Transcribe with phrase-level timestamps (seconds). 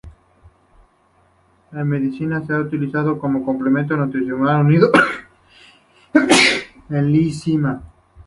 [1.73, 6.13] En Medicina se utiliza como complemento nutricional unido a
[6.89, 7.83] la lisina.